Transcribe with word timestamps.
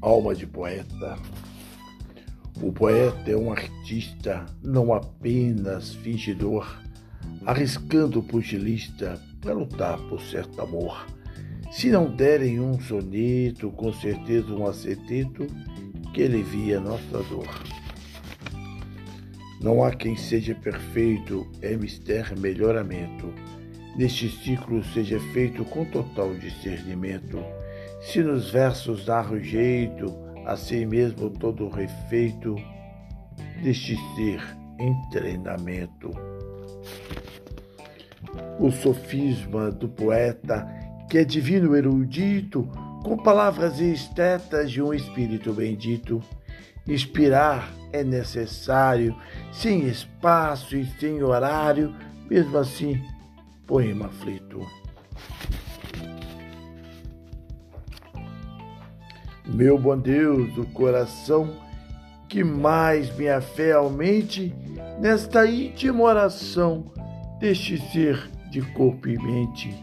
alma 0.00 0.34
de 0.34 0.46
poeta. 0.46 1.18
O 2.62 2.72
poeta 2.72 3.30
é 3.30 3.36
um 3.36 3.52
artista, 3.52 4.46
não 4.62 4.92
apenas 4.92 5.94
fingidor, 5.94 6.80
arriscando 7.44 8.22
pugilista 8.22 9.20
para 9.40 9.54
lutar 9.54 9.98
por 10.08 10.20
certo 10.20 10.60
amor. 10.60 11.06
Se 11.70 11.90
não 11.90 12.14
derem 12.14 12.60
um 12.60 12.80
soneto, 12.80 13.70
com 13.70 13.92
certeza 13.92 14.52
um 14.52 14.66
aceteto 14.66 15.46
que 16.12 16.22
alivia 16.22 16.80
nossa 16.80 17.22
dor. 17.28 17.48
Não 19.60 19.84
há 19.84 19.94
quem 19.94 20.16
seja 20.16 20.54
perfeito, 20.54 21.46
é 21.60 21.76
mister 21.76 22.38
melhoramento. 22.38 23.32
Neste 23.96 24.28
ciclo 24.28 24.82
seja 24.82 25.20
feito 25.32 25.64
com 25.66 25.84
total 25.84 26.34
discernimento 26.34 27.38
se 28.00 28.22
nos 28.22 28.50
versos 28.50 29.04
dá 29.04 29.22
o 29.22 29.38
jeito, 29.38 30.06
assim 30.46 30.86
mesmo 30.86 31.30
todo 31.30 31.68
refeito 31.68 32.56
deste 33.62 33.96
ser 34.14 34.42
em 34.78 34.94
treinamento. 35.10 36.10
O 38.58 38.70
sofisma 38.70 39.70
do 39.70 39.88
poeta, 39.88 40.66
que 41.08 41.18
é 41.18 41.24
divino 41.24 41.76
erudito, 41.76 42.68
com 43.02 43.16
palavras 43.16 43.80
estetas 43.80 44.70
de 44.70 44.82
um 44.82 44.92
espírito 44.92 45.52
bendito, 45.52 46.22
inspirar 46.86 47.70
é 47.92 48.04
necessário, 48.04 49.16
sem 49.52 49.86
espaço 49.86 50.76
e 50.76 50.86
sem 50.98 51.22
horário, 51.22 51.94
mesmo 52.28 52.56
assim, 52.58 53.02
poema 53.66 54.06
aflito. 54.06 54.60
Meu 59.52 59.76
bom 59.76 59.98
Deus, 59.98 60.56
o 60.56 60.64
coração 60.66 61.50
que 62.28 62.44
mais 62.44 63.14
minha 63.16 63.40
fé 63.40 63.72
aumente 63.72 64.54
nesta 65.00 65.44
íntima 65.44 66.04
oração 66.04 66.84
deste 67.40 67.76
ser 67.90 68.30
de 68.48 68.62
corpo 68.72 69.08
e 69.08 69.18
mente. 69.18 69.74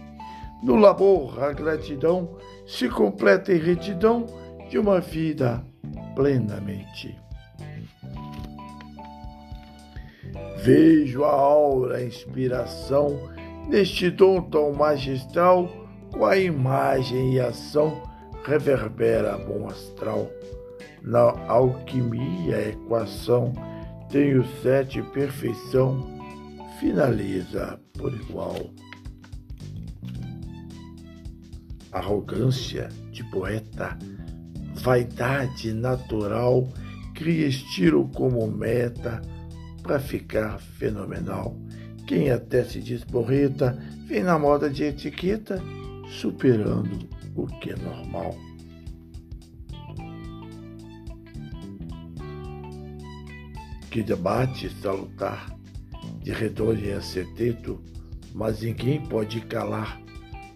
No 0.64 0.78
labor, 0.78 1.44
a 1.44 1.52
gratidão 1.52 2.38
se 2.66 2.88
completa 2.88 3.52
em 3.52 3.58
retidão 3.58 4.26
de 4.70 4.80
uma 4.80 5.02
vida 5.02 5.62
plenamente. 6.16 7.20
Vejo 10.64 11.26
a 11.26 11.32
aura, 11.32 11.98
a 11.98 12.04
inspiração 12.06 13.30
neste 13.68 14.10
dom 14.10 14.42
tão 14.44 14.72
magistral, 14.72 15.70
com 16.12 16.26
a 16.26 16.38
imagem 16.38 17.34
e 17.34 17.40
ação 17.40 18.02
reverbera 18.48 19.38
bom 19.38 19.68
astral. 19.68 20.32
Na 21.02 21.32
alquimia, 21.48 22.56
a 22.56 22.70
equação 22.70 23.54
tem 24.10 24.38
o 24.38 24.46
sete 24.62 25.02
perfeição, 25.02 26.08
finaliza 26.80 27.78
por 27.98 28.14
igual. 28.14 28.56
Arrogância 31.92 32.88
de 33.12 33.24
poeta, 33.26 33.98
vaidade 34.76 35.74
natural, 35.74 36.70
cria 37.14 37.48
estilo 37.48 38.08
como 38.10 38.48
meta 38.48 39.22
para 39.84 40.00
ficar 40.00 40.58
fenomenal. 40.60 41.58
Quem 42.06 42.32
até 42.32 42.64
se 42.64 42.80
diz 42.80 43.04
porreta, 43.04 43.78
vem 44.06 44.24
na 44.24 44.40
moda 44.40 44.70
de 44.70 44.84
etiqueta, 44.86 45.62
superando 46.10 47.08
o 47.36 47.46
que 47.46 47.72
é 47.72 47.76
normal. 47.76 48.36
Que 53.92 54.04
debate 54.04 54.70
salutar 54.82 55.56
de 56.22 56.32
redor 56.32 56.78
e 56.78 56.92
aceteto, 56.92 57.82
mas 58.34 58.62
ninguém 58.62 59.02
pode 59.02 59.42
calar 59.42 60.00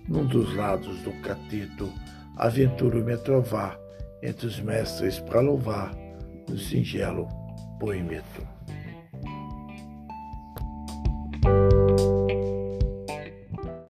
num 0.08 0.26
dos 0.26 0.54
lados 0.56 1.02
do 1.02 1.12
cateto. 1.22 1.92
Aventuro-me 2.38 3.14
a 3.14 3.18
trovar 3.18 3.80
entre 4.22 4.48
os 4.48 4.60
mestres 4.60 5.20
para 5.20 5.42
louvar 5.42 5.96
no 6.48 6.58
singelo 6.58 7.28
poemeto. 7.80 8.46